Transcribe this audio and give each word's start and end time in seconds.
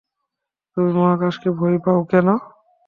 তুমি 0.71 0.89
মহাকাশকে 0.97 1.49
ভয় 1.59 1.77
পাও 1.85 1.99
কেন? 2.11 2.27